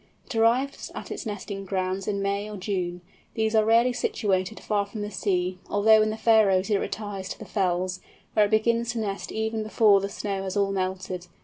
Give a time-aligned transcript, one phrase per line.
[0.25, 3.01] It arrives at its nesting grounds in May or June.
[3.35, 7.37] These are rarely situated far from the sea, although in the Faröes it retires to
[7.37, 7.99] the fells,
[8.33, 11.27] where it begins to nest even before the snow has all melted.